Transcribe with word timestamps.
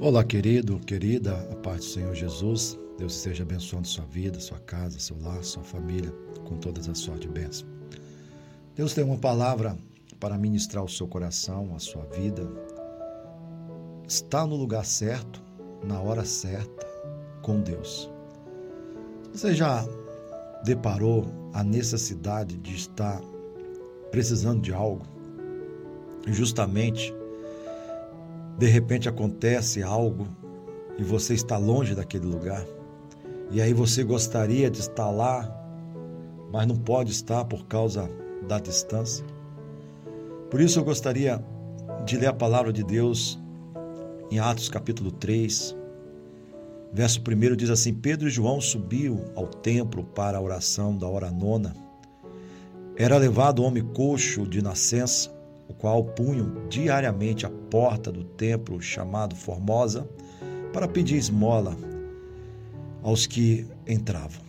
Olá, 0.00 0.22
querido, 0.22 0.78
querida, 0.78 1.34
a 1.50 1.56
paz 1.56 1.78
do 1.78 1.84
Senhor 1.86 2.14
Jesus. 2.14 2.78
Deus 2.96 3.16
esteja 3.16 3.42
abençoando 3.42 3.88
sua 3.88 4.04
vida, 4.04 4.38
sua 4.38 4.60
casa, 4.60 4.96
seu 5.00 5.20
lar, 5.20 5.42
sua 5.42 5.64
família, 5.64 6.12
com 6.46 6.56
todas 6.56 6.88
as 6.88 6.98
sortes 6.98 7.28
e 7.28 7.32
bênçãos. 7.32 7.66
Deus 8.76 8.94
tem 8.94 9.02
uma 9.02 9.18
palavra 9.18 9.76
para 10.20 10.38
ministrar 10.38 10.84
o 10.84 10.88
seu 10.88 11.08
coração, 11.08 11.74
a 11.74 11.80
sua 11.80 12.04
vida. 12.04 12.48
Está 14.06 14.46
no 14.46 14.54
lugar 14.54 14.86
certo, 14.86 15.42
na 15.84 16.00
hora 16.00 16.24
certa, 16.24 16.86
com 17.42 17.60
Deus. 17.60 18.08
Você 19.32 19.52
já 19.52 19.84
deparou 20.64 21.26
a 21.52 21.64
necessidade 21.64 22.56
de 22.58 22.76
estar 22.76 23.20
precisando 24.12 24.62
de 24.62 24.72
algo? 24.72 25.04
Justamente 26.28 27.12
de 28.58 28.66
repente 28.66 29.08
acontece 29.08 29.84
algo 29.84 30.26
e 30.98 31.04
você 31.04 31.32
está 31.32 31.56
longe 31.56 31.94
daquele 31.94 32.26
lugar. 32.26 32.66
E 33.52 33.62
aí 33.62 33.72
você 33.72 34.02
gostaria 34.02 34.68
de 34.68 34.80
estar 34.80 35.08
lá, 35.10 35.48
mas 36.52 36.66
não 36.66 36.76
pode 36.76 37.12
estar 37.12 37.44
por 37.44 37.66
causa 37.66 38.10
da 38.48 38.58
distância. 38.58 39.24
Por 40.50 40.60
isso 40.60 40.80
eu 40.80 40.84
gostaria 40.84 41.42
de 42.04 42.16
ler 42.16 42.26
a 42.26 42.32
palavra 42.32 42.72
de 42.72 42.82
Deus 42.82 43.38
em 44.28 44.40
Atos 44.40 44.68
capítulo 44.68 45.12
3, 45.12 45.76
verso 46.92 47.20
1 47.20 47.56
diz 47.56 47.70
assim: 47.70 47.94
Pedro 47.94 48.26
e 48.26 48.30
João 48.30 48.60
subiu 48.60 49.24
ao 49.36 49.46
templo 49.46 50.02
para 50.02 50.36
a 50.36 50.40
oração 50.40 50.96
da 50.96 51.06
hora 51.06 51.30
nona. 51.30 51.76
Era 52.96 53.16
levado 53.18 53.62
homem 53.62 53.84
coxo 53.84 54.44
de 54.44 54.60
nascença 54.60 55.37
o 55.68 55.74
qual 55.74 56.02
punham 56.02 56.66
diariamente 56.68 57.44
à 57.46 57.50
porta 57.70 58.10
do 58.10 58.24
templo 58.24 58.80
chamado 58.80 59.36
Formosa 59.36 60.08
para 60.72 60.88
pedir 60.88 61.16
esmola 61.16 61.76
aos 63.02 63.26
que 63.26 63.66
entravam. 63.86 64.42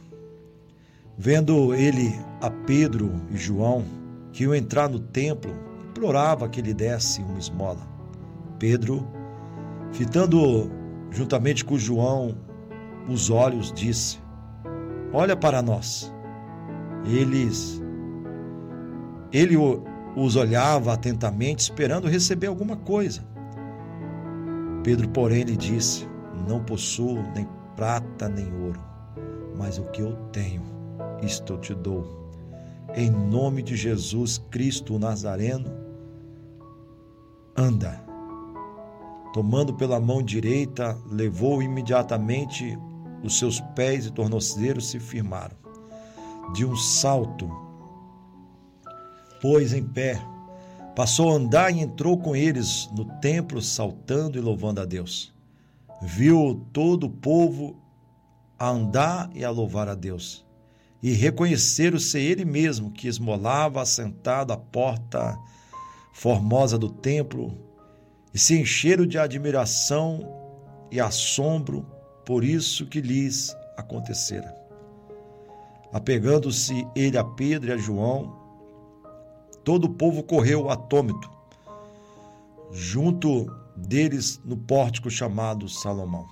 Vendo 1.18 1.74
ele 1.76 2.14
a 2.42 2.50
Pedro 2.50 3.12
e 3.30 3.38
João 3.38 3.84
que 4.32 4.44
iam 4.44 4.56
entrar 4.56 4.90
no 4.90 5.00
templo, 5.00 5.54
implorava 5.90 6.48
que 6.48 6.62
lhe 6.62 6.74
desse 6.74 7.22
uma 7.22 7.38
esmola. 7.38 7.86
Pedro, 8.58 9.06
fitando 9.92 10.72
juntamente 11.12 11.66
com 11.66 11.78
João 11.78 12.38
os 13.08 13.30
olhos, 13.30 13.74
disse: 13.74 14.20
Olha 15.12 15.36
para 15.36 15.62
nós. 15.62 16.14
Eles 17.06 17.82
ele 19.32 19.56
os 20.22 20.36
olhava 20.36 20.94
atentamente, 20.94 21.64
esperando 21.64 22.08
receber 22.08 22.48
alguma 22.48 22.76
coisa. 22.76 23.24
Pedro, 24.84 25.10
porém, 25.10 25.44
lhe 25.44 25.56
disse: 25.56 26.08
Não 26.48 26.64
possuo 26.64 27.24
nem 27.36 27.48
prata 27.76 28.28
nem 28.28 28.52
ouro, 28.62 28.80
mas 29.58 29.78
o 29.78 29.84
que 29.86 30.02
eu 30.02 30.16
tenho, 30.32 30.64
isto 31.22 31.54
eu 31.54 31.58
te 31.60 31.74
dou. 31.74 32.20
Em 32.96 33.10
nome 33.10 33.62
de 33.62 33.76
Jesus 33.76 34.38
Cristo 34.50 34.96
o 34.96 35.00
Nazareno, 35.00 35.72
anda. 37.56 38.04
Tomando 39.34 39.76
pela 39.76 40.00
mão 40.00 40.24
direita, 40.24 40.98
levou 41.12 41.62
imediatamente 41.62 42.76
os 43.24 43.38
seus 43.38 43.62
pés 43.76 44.08
e 44.08 44.12
tornozelos 44.12 44.90
se 44.90 45.00
firmaram. 45.00 45.56
De 46.54 46.66
um 46.66 46.76
salto, 46.76 47.48
pôs 49.42 49.74
em 49.74 49.84
pé, 49.84 50.22
passou 50.96 51.32
a 51.32 51.36
andar 51.36 51.72
e 51.72 51.80
entrou 51.80 52.18
com 52.18 52.36
eles 52.36 52.90
no 52.94 53.06
templo, 53.20 53.62
saltando 53.62 54.38
e 54.38 54.42
louvando 54.42 54.82
a 54.82 54.86
Deus. 54.86 55.34
Viu 56.02 56.66
todo 56.74 57.06
o 57.06 57.10
povo 57.10 57.82
a 58.58 58.70
andar 58.70 59.30
e 59.34 59.44
a 59.44 59.50
louvar 59.50 59.88
a 59.88 59.96
Deus, 59.96 60.46
e 61.02 61.12
reconheceram 61.12 61.98
ser 61.98 62.20
ele 62.20 62.44
mesmo 62.44 62.92
que 62.92 63.08
esmolava 63.08 63.82
assentado 63.82 64.52
à 64.52 64.58
porta 64.58 65.38
formosa 66.14 66.78
do 66.78 66.90
templo, 66.90 67.58
e 68.34 68.38
se 68.38 68.60
encheram 68.60 69.06
de 69.06 69.18
admiração 69.18 70.28
e 70.92 71.00
assombro 71.00 71.86
por 72.26 72.44
isso 72.44 72.86
que 72.86 73.02
lhes 73.02 73.56
acontecera. 73.78 74.54
Apegando-se 75.92 76.86
ele 76.96 77.18
a 77.18 77.24
Pedro 77.24 77.70
e 77.70 77.74
a 77.74 77.78
João, 77.78 78.38
todo 79.64 79.86
o 79.86 79.90
povo 79.90 80.24
correu 80.24 80.70
atômito, 80.70 81.30
junto 82.72 83.46
deles 83.76 84.40
no 84.44 84.58
pórtico 84.58 85.10
chamado 85.10 85.68
Salomão. 85.68 86.28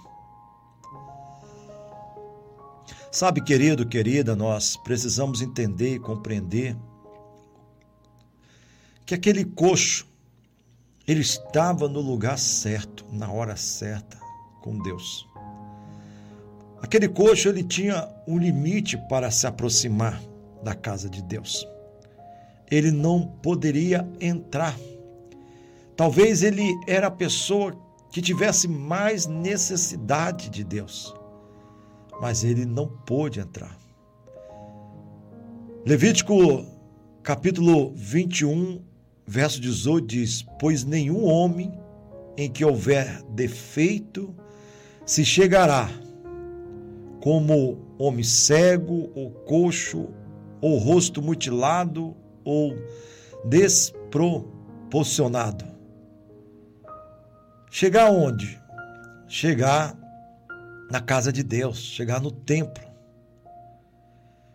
Sabe, 3.12 3.42
querido, 3.42 3.86
querida, 3.86 4.36
nós 4.36 4.78
precisamos 4.78 5.42
entender 5.42 5.96
e 5.96 6.00
compreender 6.00 6.76
que 9.06 9.16
aquele 9.16 9.46
coxo, 9.46 10.06
ele 11.08 11.22
estava 11.22 11.88
no 11.88 12.02
lugar 12.02 12.38
certo, 12.38 13.06
na 13.12 13.32
hora 13.32 13.56
certa, 13.56 14.20
com 14.62 14.78
Deus. 14.78 15.26
Aquele 16.82 17.08
coxo, 17.08 17.48
ele 17.48 17.64
tinha 17.64 18.08
um 18.28 18.38
limite 18.38 18.98
para 19.10 19.32
se 19.32 19.48
aproximar 19.48 20.22
da 20.62 20.76
casa 20.76 21.10
de 21.10 21.22
Deus 21.22 21.66
ele 22.70 22.92
não 22.92 23.28
poderia 23.42 24.08
entrar. 24.20 24.78
Talvez 25.96 26.44
ele 26.44 26.64
era 26.88 27.08
a 27.08 27.12
pessoa 27.12 27.76
que 28.12 28.22
tivesse 28.22 28.68
mais 28.68 29.26
necessidade 29.26 30.50
de 30.50 30.64
Deus, 30.64 31.14
mas 32.22 32.44
ele 32.44 32.66
não 32.66 32.88
pôde 32.88 33.40
entrar. 33.40 33.78
Levítico 35.86 36.66
capítulo 37.24 37.94
21, 37.96 38.82
verso 39.26 39.60
18 39.60 40.08
diz: 40.08 40.46
Pois 40.60 40.84
nenhum 40.84 41.24
homem 41.24 41.72
em 42.38 42.50
que 42.50 42.64
houver 42.64 43.24
defeito 43.30 44.36
se 45.06 45.26
chegará, 45.26 45.90
como 47.22 47.80
homem 47.98 48.24
cego 48.24 49.10
ou 49.16 49.32
coxo, 49.32 50.10
ou 50.62 50.78
rosto 50.78 51.22
mutilado, 51.22 52.16
ou 52.48 52.74
desproporcionado. 53.44 55.66
Chegar 57.70 58.10
onde? 58.10 58.58
Chegar 59.28 59.94
na 60.90 61.02
casa 61.02 61.34
de 61.34 61.44
Deus, 61.44 61.78
chegar 61.78 62.22
no 62.22 62.32
templo. 62.32 62.88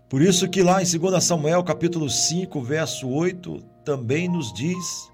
Por 0.09 0.23
isso 0.23 0.49
que 0.49 0.63
lá 0.63 0.83
em 0.83 0.87
2 0.87 1.23
Samuel, 1.23 1.63
capítulo 1.63 2.09
5, 2.09 2.63
verso 2.63 3.11
8, 3.11 3.63
também 3.85 4.27
nos 4.27 4.55
diz 4.55 5.11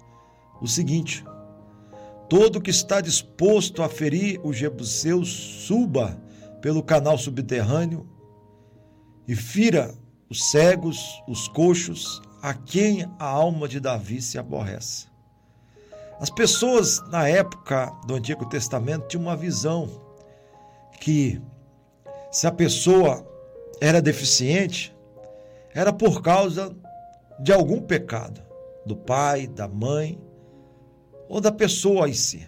o 0.61 0.67
seguinte: 0.67 1.25
Todo 2.29 2.61
que 2.61 2.69
está 2.69 3.01
disposto 3.01 3.83
a 3.83 3.89
ferir 3.89 4.39
o 4.41 4.53
Jebuseu 4.53 5.25
suba 5.25 6.17
pelo 6.61 6.81
canal 6.81 7.17
subterrâneo 7.17 8.07
e 9.27 9.35
fira 9.35 9.93
os 10.29 10.49
cegos, 10.51 11.21
os 11.27 11.49
coxos, 11.49 12.21
a 12.41 12.53
quem 12.53 13.03
a 13.19 13.25
alma 13.25 13.67
de 13.67 13.79
Davi 13.79 14.21
se 14.21 14.37
aborrece. 14.37 15.07
As 16.19 16.29
pessoas 16.29 16.99
na 17.09 17.27
época 17.27 17.91
do 18.05 18.15
Antigo 18.15 18.45
Testamento 18.45 19.07
tinham 19.07 19.23
uma 19.23 19.37
visão 19.37 19.89
que 20.99 21.41
se 22.31 22.45
a 22.45 22.51
pessoa 22.51 23.25
era 23.79 24.01
deficiente, 24.01 24.95
era 25.73 25.93
por 25.93 26.21
causa 26.21 26.75
de 27.39 27.53
algum 27.53 27.81
pecado 27.81 28.41
do 28.85 28.95
pai, 28.95 29.47
da 29.47 29.67
mãe 29.67 30.19
ou 31.29 31.39
da 31.39 31.51
pessoa 31.51 32.09
em 32.09 32.13
si. 32.13 32.47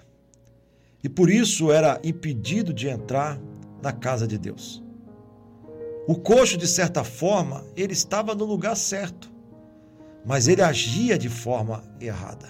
E 1.04 1.08
por 1.08 1.30
isso 1.30 1.72
era 1.72 2.00
impedido 2.04 2.74
de 2.74 2.90
entrar 2.90 3.40
na 3.82 3.92
casa 3.92 4.28
de 4.28 4.38
Deus. 4.38 4.84
O 6.08 6.16
coxo, 6.16 6.58
de 6.58 6.68
certa 6.68 7.04
forma, 7.04 7.64
ele 7.76 7.94
estava 7.94 8.36
no 8.36 8.44
lugar 8.44 8.76
certo 8.76 9.31
mas 10.26 10.48
ele 10.48 10.62
agia 10.62 11.18
de 11.18 11.30
forma 11.30 11.84
errada. 12.00 12.50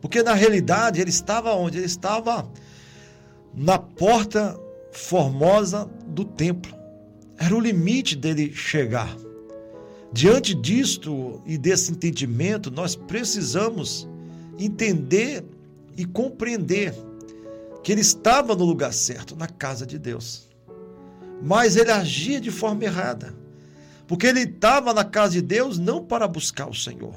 Porque 0.00 0.22
na 0.22 0.34
realidade 0.34 1.00
ele 1.00 1.10
estava 1.10 1.54
onde? 1.54 1.78
Ele 1.78 1.86
estava 1.86 2.48
na 3.54 3.78
porta 3.78 4.58
formosa 4.90 5.88
do 6.06 6.24
templo. 6.24 6.74
Era 7.38 7.54
o 7.54 7.60
limite 7.60 8.16
dele 8.16 8.52
chegar. 8.52 9.16
Diante 10.12 10.54
disto 10.54 11.42
e 11.46 11.56
desse 11.56 11.90
entendimento, 11.90 12.70
nós 12.70 12.94
precisamos 12.94 14.08
entender 14.58 15.44
e 15.96 16.04
compreender 16.04 16.94
que 17.82 17.92
ele 17.92 18.00
estava 18.00 18.54
no 18.54 18.64
lugar 18.64 18.92
certo, 18.92 19.34
na 19.34 19.48
casa 19.48 19.86
de 19.86 19.98
Deus. 19.98 20.48
Mas 21.42 21.76
ele 21.76 21.90
agia 21.90 22.40
de 22.40 22.50
forma 22.50 22.84
errada. 22.84 23.34
Porque 24.06 24.26
ele 24.26 24.40
estava 24.40 24.92
na 24.92 25.04
casa 25.04 25.32
de 25.32 25.42
Deus 25.42 25.78
não 25.78 26.04
para 26.04 26.26
buscar 26.28 26.68
o 26.68 26.74
Senhor, 26.74 27.14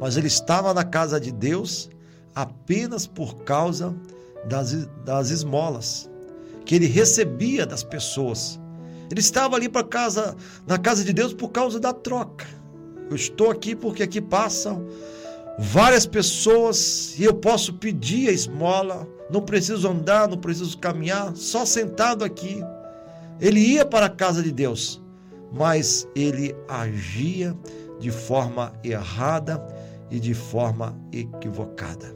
mas 0.00 0.16
ele 0.16 0.26
estava 0.26 0.72
na 0.74 0.84
casa 0.84 1.20
de 1.20 1.30
Deus 1.30 1.90
apenas 2.34 3.06
por 3.06 3.44
causa 3.44 3.94
das, 4.44 4.86
das 5.04 5.30
esmolas 5.30 6.08
que 6.66 6.74
ele 6.74 6.86
recebia 6.86 7.64
das 7.64 7.82
pessoas. 7.82 8.60
Ele 9.10 9.20
estava 9.20 9.54
ali 9.54 9.68
para 9.68 9.84
casa, 9.84 10.36
na 10.66 10.76
casa 10.76 11.04
de 11.04 11.12
Deus 11.12 11.32
por 11.32 11.48
causa 11.50 11.78
da 11.78 11.92
troca. 11.92 12.44
Eu 13.08 13.14
estou 13.14 13.50
aqui 13.50 13.74
porque 13.76 14.02
aqui 14.02 14.20
passam 14.20 14.84
várias 15.58 16.04
pessoas 16.04 17.14
e 17.18 17.24
eu 17.24 17.34
posso 17.34 17.74
pedir 17.74 18.28
a 18.28 18.32
esmola, 18.32 19.08
não 19.30 19.40
preciso 19.40 19.88
andar, 19.88 20.28
não 20.28 20.36
preciso 20.36 20.76
caminhar, 20.76 21.34
só 21.36 21.64
sentado 21.64 22.24
aqui. 22.24 22.62
Ele 23.40 23.60
ia 23.60 23.86
para 23.86 24.06
a 24.06 24.10
casa 24.10 24.42
de 24.42 24.50
Deus, 24.50 25.00
mas 25.56 26.06
ele 26.14 26.54
agia 26.68 27.56
de 27.98 28.10
forma 28.10 28.72
errada 28.84 29.64
e 30.10 30.20
de 30.20 30.34
forma 30.34 30.98
equivocada. 31.12 32.14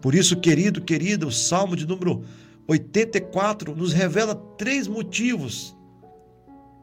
Por 0.00 0.14
isso, 0.14 0.36
querido, 0.40 0.80
querida, 0.80 1.26
o 1.26 1.32
Salmo 1.32 1.76
de 1.76 1.86
número 1.86 2.22
84 2.66 3.74
nos 3.74 3.92
revela 3.92 4.34
três 4.56 4.86
motivos 4.86 5.76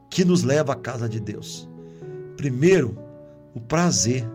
que 0.09 0.23
nos 0.23 0.43
leva 0.43 0.73
à 0.73 0.75
casa 0.75 1.07
de 1.07 1.19
Deus. 1.19 1.67
Primeiro, 2.35 2.97
o 3.55 3.59
prazer. 3.59 4.25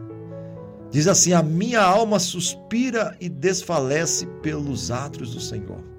Diz 0.90 1.06
assim: 1.06 1.32
A 1.32 1.43
minha 1.43 1.81
alma 1.81 2.19
suspira 2.19 3.16
e 3.20 3.28
desfalece 3.28 4.26
pelos 4.43 4.90
atos 4.90 5.34
do 5.34 5.40
Senhor. 5.40 5.92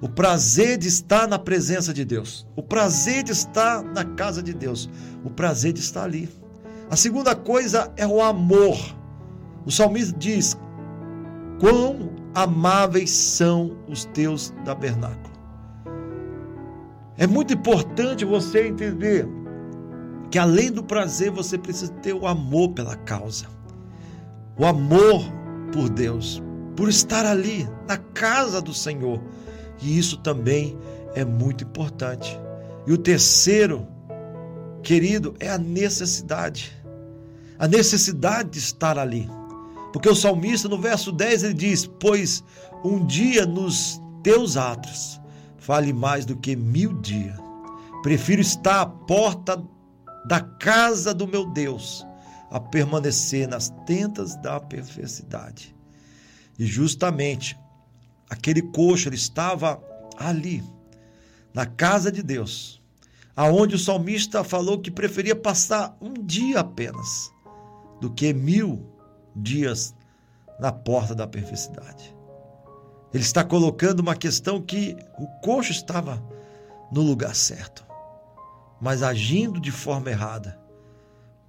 O 0.00 0.08
prazer 0.08 0.78
de 0.78 0.88
estar 0.88 1.28
na 1.28 1.38
presença 1.38 1.92
de 1.92 2.04
Deus, 2.04 2.46
o 2.56 2.62
prazer 2.62 3.22
de 3.22 3.32
estar 3.32 3.82
na 3.82 4.04
casa 4.04 4.42
de 4.42 4.54
Deus, 4.54 4.88
o 5.24 5.30
prazer 5.30 5.72
de 5.72 5.80
estar 5.80 6.04
ali. 6.04 6.28
A 6.90 6.96
segunda 6.96 7.34
coisa 7.34 7.92
é 7.96 8.06
o 8.06 8.22
amor. 8.22 8.78
O 9.66 9.70
salmista 9.70 10.16
diz: 10.18 10.56
Quão 11.58 12.10
amáveis 12.34 13.10
são 13.10 13.76
os 13.88 14.04
teus 14.06 14.54
tabernáculos. 14.64 15.30
É 17.16 17.26
muito 17.26 17.52
importante 17.52 18.24
você 18.24 18.68
entender 18.68 19.28
que 20.30 20.38
além 20.38 20.70
do 20.70 20.82
prazer, 20.82 21.30
você 21.30 21.58
precisa 21.58 21.92
ter 21.94 22.14
o 22.14 22.26
amor 22.26 22.70
pela 22.70 22.96
causa. 22.96 23.46
O 24.56 24.64
amor 24.64 25.22
por 25.72 25.88
Deus, 25.88 26.42
por 26.76 26.88
estar 26.88 27.26
ali 27.26 27.68
na 27.86 27.96
casa 27.96 28.60
do 28.60 28.72
Senhor. 28.72 29.20
E 29.82 29.98
isso 29.98 30.16
também 30.18 30.76
é 31.14 31.24
muito 31.24 31.64
importante. 31.64 32.38
E 32.86 32.92
o 32.92 32.98
terceiro, 32.98 33.86
querido, 34.82 35.34
é 35.40 35.50
a 35.50 35.58
necessidade. 35.58 36.72
A 37.58 37.68
necessidade 37.68 38.50
de 38.50 38.58
estar 38.58 38.98
ali. 38.98 39.28
Porque 39.92 40.08
o 40.08 40.14
salmista, 40.14 40.68
no 40.68 40.78
verso 40.78 41.12
10, 41.12 41.42
ele 41.44 41.54
diz: 41.54 41.86
Pois 41.86 42.42
um 42.84 43.04
dia 43.04 43.44
nos 43.44 44.00
teus 44.22 44.56
atos 44.56 45.20
vale 45.58 45.92
mais 45.92 46.24
do 46.24 46.36
que 46.36 46.56
mil 46.56 46.94
dias. 47.00 47.38
Prefiro 48.02 48.40
estar 48.40 48.80
à 48.80 48.86
porta 48.86 49.62
da 50.26 50.40
casa 50.40 51.12
do 51.12 51.26
meu 51.26 51.46
Deus 51.46 52.06
a 52.50 52.58
permanecer 52.58 53.46
nas 53.46 53.70
tentas 53.86 54.36
da 54.36 54.58
perversidade. 54.58 55.74
E 56.58 56.66
justamente 56.66 57.58
aquele 58.30 58.62
coxo 58.62 59.08
ele 59.08 59.16
estava 59.16 59.82
ali, 60.16 60.62
na 61.52 61.66
casa 61.66 62.12
de 62.12 62.22
Deus, 62.22 62.80
aonde 63.34 63.74
o 63.74 63.78
salmista 63.78 64.44
falou 64.44 64.78
que 64.78 64.90
preferia 64.90 65.34
passar 65.34 65.96
um 66.00 66.14
dia 66.14 66.60
apenas 66.60 67.32
do 68.00 68.10
que 68.10 68.32
mil 68.32 68.86
dias 69.34 69.94
na 70.60 70.70
porta 70.70 71.14
da 71.14 71.26
perversidade. 71.26 72.14
Ele 73.12 73.22
está 73.24 73.42
colocando 73.42 74.00
uma 74.00 74.14
questão 74.14 74.62
que 74.62 74.96
o 75.18 75.26
coxo 75.40 75.72
estava 75.72 76.22
no 76.92 77.02
lugar 77.02 77.34
certo, 77.34 77.84
mas 78.80 79.02
agindo 79.02 79.60
de 79.60 79.72
forma 79.72 80.10
errada, 80.10 80.58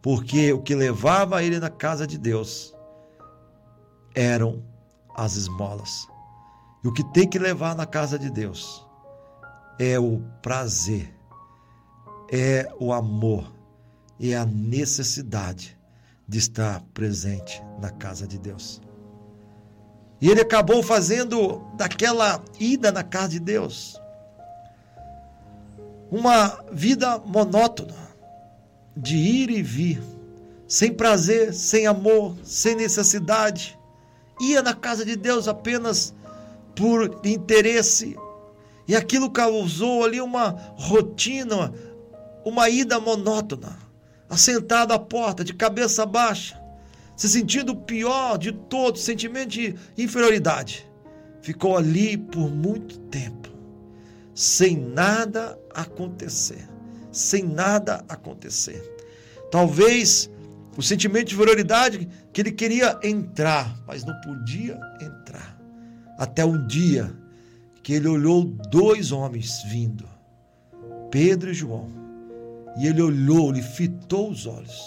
porque 0.02 0.52
o 0.52 0.62
que 0.62 0.74
levava 0.74 1.44
ele 1.44 1.60
na 1.60 1.70
casa 1.70 2.08
de 2.08 2.18
Deus 2.18 2.74
eram 4.16 4.64
as 5.16 5.36
esmolas. 5.36 6.08
E 6.84 6.88
o 6.88 6.94
que 6.94 7.04
tem 7.04 7.28
que 7.28 7.38
levar 7.38 7.76
na 7.76 7.86
casa 7.86 8.18
de 8.18 8.30
Deus 8.30 8.86
é 9.78 10.00
o 10.00 10.22
prazer, 10.42 11.14
é 12.32 12.72
o 12.80 12.92
amor, 12.92 13.52
é 14.20 14.36
a 14.36 14.46
necessidade 14.46 15.78
de 16.28 16.38
estar 16.38 16.82
presente 16.94 17.62
na 17.80 17.90
casa 17.90 18.28
de 18.28 18.38
Deus. 18.38 18.82
E 20.20 20.30
ele 20.30 20.42
acabou 20.42 20.84
fazendo 20.84 21.62
daquela 21.76 22.44
ida 22.60 22.92
na 22.92 23.04
casa 23.04 23.30
de 23.30 23.40
Deus 23.40 24.00
uma 26.12 26.64
vida 26.72 27.20
monótona, 27.20 27.96
de 28.96 29.16
ir 29.16 29.50
e 29.50 29.64
vir, 29.64 30.04
sem 30.68 30.94
prazer, 30.94 31.54
sem 31.54 31.88
amor, 31.88 32.36
sem 32.44 32.76
necessidade. 32.76 33.80
Ia 34.42 34.62
na 34.62 34.74
casa 34.74 35.06
de 35.06 35.16
Deus 35.16 35.48
apenas 35.48 36.14
por 36.76 37.22
interesse. 37.24 38.16
E 38.88 38.96
aquilo 38.96 39.30
causou 39.30 40.04
ali 40.04 40.20
uma 40.20 40.56
rotina, 40.76 41.74
uma 42.44 42.70
ida 42.70 43.00
monótona 43.00 43.92
assentado 44.32 44.94
à 44.94 44.98
porta, 44.98 45.44
de 45.44 45.54
cabeça 45.54 46.06
baixa, 46.06 46.58
se 47.18 47.28
sentindo 47.28 47.74
o 47.74 47.82
pior 47.82 48.38
de 48.38 48.54
todos, 48.54 49.04
sentimento 49.04 49.50
de 49.50 49.76
inferioridade. 49.98 50.90
Ficou 51.42 51.76
ali 51.76 52.18
por 52.18 52.50
muito 52.50 52.98
tempo, 52.98 53.50
sem 54.34 54.78
nada 54.78 55.60
acontecer, 55.74 56.66
sem 57.12 57.44
nada 57.44 58.06
acontecer. 58.08 58.82
Talvez 59.52 60.32
o 60.78 60.82
sentimento 60.82 61.28
de 61.28 61.36
inferioridade 61.36 62.08
que 62.32 62.40
ele 62.40 62.54
queria 62.54 62.98
entrar, 63.04 63.78
mas 63.86 64.06
não 64.06 64.16
podia 64.22 64.80
entrar. 65.02 65.51
Até 66.22 66.46
um 66.46 66.68
dia 66.68 67.12
que 67.82 67.94
ele 67.94 68.08
olhou 68.08 68.44
dois 68.44 69.12
homens 69.12 69.64
vindo, 69.64 70.08
Pedro 71.10 71.50
e 71.50 71.54
João 71.56 71.90
e 72.78 72.86
ele 72.86 73.02
olhou, 73.02 73.52
lhe 73.52 73.64
fitou 73.64 74.30
os 74.30 74.46
olhos, 74.46 74.86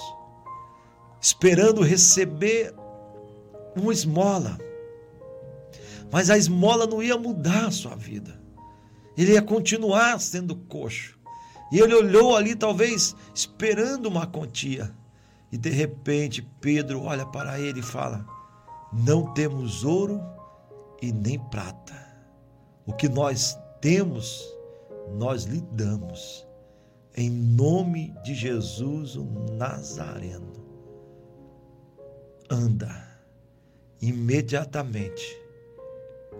esperando 1.20 1.82
receber 1.82 2.72
uma 3.74 3.92
esmola. 3.92 4.56
Mas 6.08 6.30
a 6.30 6.38
esmola 6.38 6.86
não 6.86 7.02
ia 7.02 7.18
mudar 7.18 7.66
a 7.66 7.72
sua 7.72 7.96
vida. 7.96 8.40
Ele 9.18 9.32
ia 9.32 9.42
continuar 9.42 10.20
sendo 10.20 10.54
coxo. 10.54 11.18
E 11.72 11.80
ele 11.80 11.96
olhou 11.96 12.36
ali, 12.36 12.54
talvez 12.54 13.16
esperando 13.34 14.06
uma 14.06 14.24
quantia. 14.24 14.94
E 15.50 15.58
de 15.58 15.70
repente 15.70 16.48
Pedro 16.60 17.02
olha 17.02 17.26
para 17.26 17.58
ele 17.58 17.80
e 17.80 17.82
fala: 17.82 18.24
Não 18.92 19.34
temos 19.34 19.82
ouro 19.82 20.22
e 21.00 21.12
nem 21.12 21.38
prata. 21.38 21.94
O 22.86 22.92
que 22.92 23.08
nós 23.08 23.58
temos, 23.80 24.44
nós 25.16 25.44
lhe 25.44 25.60
damos 25.72 26.46
em 27.16 27.30
nome 27.30 28.12
de 28.24 28.34
Jesus 28.34 29.16
o 29.16 29.24
Nazareno. 29.52 30.52
Anda. 32.50 33.04
Imediatamente 34.00 35.40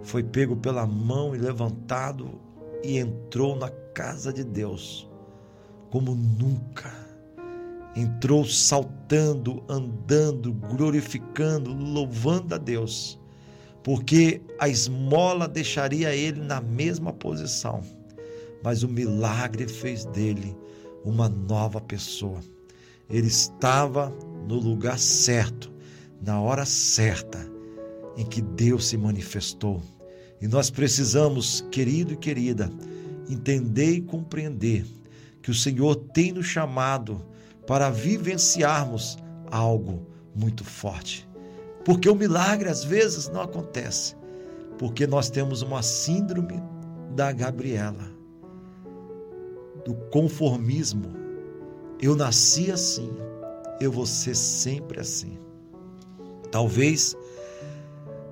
foi 0.03 0.23
pego 0.23 0.57
pela 0.57 0.87
mão 0.87 1.35
e 1.35 1.39
levantado 1.39 2.41
e 2.83 2.99
entrou 2.99 3.57
na 3.57 3.71
casa 3.71 4.33
de 4.33 4.45
Deus 4.45 5.09
como 5.91 6.15
nunca. 6.15 6.93
Entrou 7.97 8.45
saltando, 8.45 9.63
andando, 9.69 10.53
glorificando, 10.53 11.73
louvando 11.73 12.57
a 12.57 12.59
Deus, 12.59 13.19
porque 13.85 14.41
a 14.59 14.69
esmola 14.69 15.47
deixaria 15.47 16.13
ele 16.15 16.41
na 16.41 16.61
mesma 16.61 17.13
posição 17.13 17.85
mas 18.65 18.83
o 18.83 18.89
milagre 18.89 19.69
fez 19.69 20.07
dele 20.07 20.57
uma 21.05 21.29
nova 21.29 21.83
pessoa. 21.83 22.41
Ele 23.11 23.27
estava 23.27 24.09
no 24.49 24.55
lugar 24.55 24.99
certo, 24.99 25.71
na 26.23 26.41
hora 26.41 26.65
certa, 26.65 27.47
em 28.17 28.25
que 28.25 28.41
Deus 28.41 28.87
se 28.87 28.97
manifestou. 28.97 29.83
E 30.41 30.49
nós 30.49 30.71
precisamos, 30.71 31.61
querido 31.71 32.15
e 32.15 32.17
querida, 32.17 32.73
entender 33.29 33.97
e 33.97 34.01
compreender 34.01 34.87
que 35.43 35.51
o 35.51 35.55
Senhor 35.55 35.95
tem 35.97 36.33
nos 36.33 36.47
chamado 36.47 37.23
para 37.67 37.91
vivenciarmos 37.91 39.19
algo 39.51 40.07
muito 40.35 40.65
forte. 40.65 41.29
Porque 41.85 42.09
o 42.09 42.15
milagre 42.15 42.69
às 42.69 42.83
vezes 42.83 43.29
não 43.29 43.43
acontece, 43.43 44.17
porque 44.79 45.07
nós 45.07 45.29
temos 45.29 45.63
uma 45.63 45.83
síndrome 45.83 46.63
da 47.15 47.31
Gabriela 47.31 48.15
do 49.85 49.95
conformismo. 50.11 51.13
Eu 52.01 52.17
nasci 52.17 52.71
assim, 52.71 53.11
eu 53.81 53.93
vou 53.93 54.07
ser 54.07 54.35
sempre 54.35 55.01
assim. 55.01 55.39
Talvez 56.51 57.17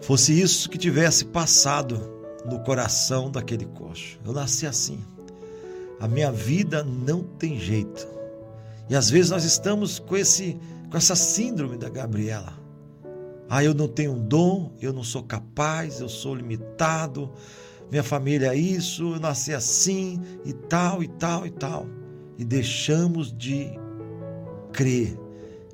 fosse 0.00 0.40
isso 0.40 0.68
que 0.68 0.78
tivesse 0.78 1.25
passado 1.26 2.00
no 2.44 2.61
coração 2.61 3.30
daquele 3.30 3.66
coxo. 3.66 4.18
Eu 4.25 4.32
nasci 4.32 4.66
assim. 4.66 4.99
A 6.00 6.09
minha 6.09 6.32
vida 6.32 6.82
não 6.82 7.23
tem 7.23 7.59
jeito. 7.59 8.09
E 8.88 8.97
às 8.97 9.09
vezes 9.09 9.30
nós 9.30 9.44
estamos 9.44 9.99
com 9.99 10.16
esse 10.16 10.59
com 10.90 10.97
essa 10.97 11.16
síndrome 11.16 11.78
da 11.78 11.88
Gabriela. 11.88 12.62
Ah, 13.54 13.62
eu 13.62 13.75
não 13.75 13.87
tenho 13.87 14.14
dom, 14.14 14.73
eu 14.80 14.94
não 14.94 15.04
sou 15.04 15.23
capaz, 15.25 16.00
eu 16.00 16.09
sou 16.09 16.35
limitado, 16.35 17.30
minha 17.90 18.02
família 18.02 18.54
é 18.54 18.56
isso, 18.56 19.12
eu 19.12 19.21
nasci 19.21 19.52
assim 19.52 20.23
e 20.42 20.54
tal 20.54 21.02
e 21.02 21.09
tal 21.09 21.47
e 21.47 21.50
tal. 21.50 21.87
E 22.38 22.47
deixamos 22.47 23.30
de 23.30 23.78
crer 24.73 25.18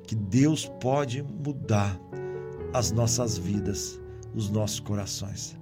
que 0.03 0.13
Deus 0.13 0.69
pode 0.81 1.23
mudar 1.23 1.97
as 2.73 2.91
nossas 2.91 3.37
vidas, 3.37 3.97
os 4.35 4.49
nossos 4.49 4.81
corações. 4.81 5.57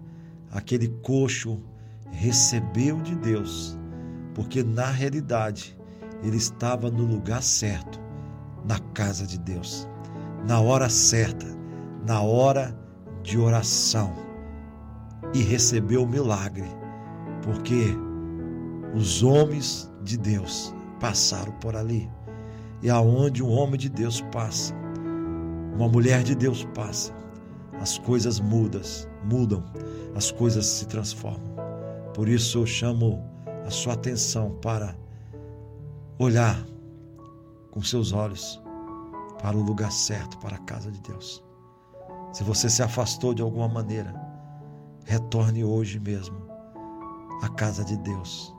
Aquele 0.50 0.88
coxo 1.04 1.62
recebeu 2.10 3.00
de 3.00 3.16
Deus, 3.16 3.78
porque 4.34 4.64
na 4.64 4.90
realidade 4.90 5.78
ele 6.24 6.38
estava 6.38 6.90
no 6.90 7.06
lugar 7.06 7.44
certo, 7.44 8.00
na 8.66 8.80
casa 8.80 9.28
de 9.28 9.38
Deus, 9.38 9.88
na 10.48 10.60
hora 10.60 10.90
certa, 10.90 11.57
na 12.08 12.22
hora 12.22 12.74
de 13.22 13.38
oração. 13.38 14.14
E 15.34 15.42
recebeu 15.42 16.04
o 16.04 16.08
milagre, 16.08 16.66
porque 17.44 17.94
os 18.96 19.22
homens 19.22 19.92
de 20.04 20.18
Deus 20.18 20.74
passaram 21.02 21.52
por 21.60 21.76
ali. 21.76 22.10
E 22.82 22.90
aonde 22.90 23.44
um 23.44 23.52
homem 23.52 23.78
de 23.78 23.90
Deus 23.90 24.22
passa, 24.32 24.74
uma 25.76 25.90
mulher 25.90 26.24
de 26.24 26.34
Deus 26.34 26.64
passa, 26.74 27.14
as 27.82 27.98
coisas 27.98 28.40
mudam, 28.40 28.82
mudam, 29.26 29.66
as 30.16 30.32
coisas 30.32 30.66
se 30.66 30.88
transformam. 30.88 31.58
Por 32.14 32.30
isso 32.30 32.60
eu 32.60 32.66
chamo 32.66 33.22
a 33.66 33.70
sua 33.70 33.94
atenção 33.94 34.58
para 34.62 34.96
olhar 36.18 36.66
com 37.70 37.82
seus 37.84 38.14
olhos 38.14 38.62
para 39.42 39.58
o 39.58 39.62
lugar 39.62 39.92
certo, 39.92 40.38
para 40.38 40.56
a 40.56 40.60
casa 40.60 40.90
de 40.90 41.02
Deus. 41.02 41.47
Se 42.38 42.44
você 42.44 42.70
se 42.70 42.84
afastou 42.84 43.34
de 43.34 43.42
alguma 43.42 43.68
maneira, 43.68 44.14
retorne 45.06 45.64
hoje 45.64 46.00
mesmo 46.00 46.38
à 47.42 47.50
casa 47.50 47.84
de 47.84 47.98
Deus. 47.98 48.54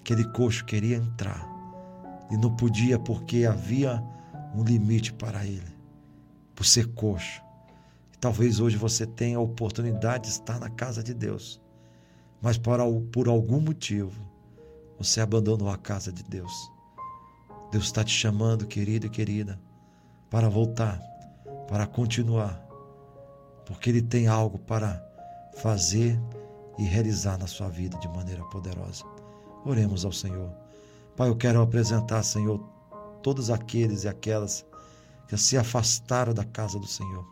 Aquele 0.00 0.24
coxo 0.32 0.64
queria 0.64 0.96
entrar 0.96 1.46
e 2.30 2.36
não 2.38 2.56
podia 2.56 2.98
porque 2.98 3.44
havia 3.44 4.02
um 4.54 4.64
limite 4.64 5.12
para 5.12 5.44
ele, 5.44 5.76
por 6.54 6.64
ser 6.64 6.94
coxo. 6.94 7.42
E 8.10 8.16
talvez 8.16 8.58
hoje 8.58 8.78
você 8.78 9.06
tenha 9.06 9.36
a 9.36 9.42
oportunidade 9.42 10.24
de 10.24 10.30
estar 10.30 10.58
na 10.58 10.70
casa 10.70 11.02
de 11.02 11.12
Deus, 11.12 11.60
mas 12.40 12.56
por 12.56 13.28
algum 13.28 13.60
motivo 13.60 14.18
você 14.98 15.20
abandonou 15.20 15.68
a 15.68 15.76
casa 15.76 16.10
de 16.10 16.22
Deus. 16.24 16.72
Deus 17.70 17.84
está 17.84 18.02
te 18.02 18.14
chamando, 18.14 18.66
querido 18.66 19.04
e 19.08 19.10
querida, 19.10 19.60
para 20.30 20.48
voltar, 20.48 20.98
para 21.68 21.86
continuar, 21.86 22.63
porque 23.66 23.90
Ele 23.90 24.02
tem 24.02 24.26
algo 24.26 24.58
para 24.58 25.02
fazer 25.56 26.20
e 26.78 26.84
realizar 26.84 27.38
na 27.38 27.46
sua 27.46 27.68
vida 27.68 27.96
de 27.98 28.08
maneira 28.08 28.42
poderosa. 28.44 29.04
Oremos 29.64 30.04
ao 30.04 30.12
Senhor. 30.12 30.50
Pai, 31.16 31.28
eu 31.28 31.36
quero 31.36 31.62
apresentar, 31.62 32.22
Senhor, 32.22 32.58
todos 33.22 33.50
aqueles 33.50 34.04
e 34.04 34.08
aquelas 34.08 34.66
que 35.28 35.36
se 35.36 35.56
afastaram 35.56 36.34
da 36.34 36.44
casa 36.44 36.78
do 36.78 36.86
Senhor. 36.86 37.24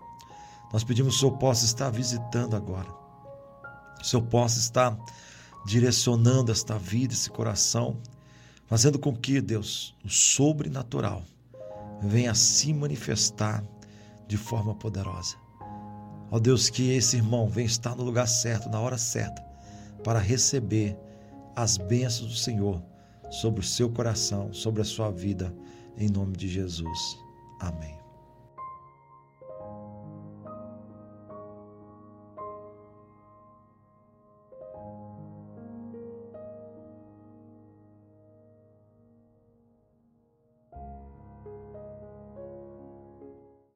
Nós 0.72 0.84
pedimos 0.84 1.14
que 1.14 1.16
o 1.18 1.20
Senhor 1.20 1.38
possa 1.38 1.64
estar 1.64 1.90
visitando 1.90 2.56
agora. 2.56 2.88
Que 3.98 4.04
o 4.04 4.06
Senhor 4.06 4.22
possa 4.26 4.58
estar 4.58 4.96
direcionando 5.66 6.50
esta 6.50 6.78
vida, 6.78 7.12
esse 7.12 7.28
coração 7.28 7.96
fazendo 8.66 8.98
com 8.98 9.14
que, 9.14 9.38
Deus, 9.38 9.94
o 10.02 10.08
sobrenatural 10.08 11.22
venha 12.00 12.34
se 12.34 12.72
manifestar 12.72 13.62
de 14.26 14.38
forma 14.38 14.74
poderosa. 14.74 15.41
Ó 16.32 16.38
Deus, 16.38 16.70
que 16.70 16.90
esse 16.92 17.16
irmão 17.16 17.46
venha 17.46 17.66
estar 17.66 17.94
no 17.94 18.02
lugar 18.02 18.26
certo, 18.26 18.70
na 18.70 18.80
hora 18.80 18.96
certa, 18.96 19.42
para 20.02 20.18
receber 20.18 20.96
as 21.54 21.76
bênçãos 21.76 22.30
do 22.30 22.36
Senhor 22.36 22.82
sobre 23.30 23.60
o 23.60 23.62
seu 23.62 23.90
coração, 23.90 24.50
sobre 24.50 24.80
a 24.80 24.84
sua 24.84 25.10
vida, 25.10 25.54
em 25.94 26.08
nome 26.08 26.34
de 26.34 26.48
Jesus. 26.48 27.18
Amém. 27.60 28.01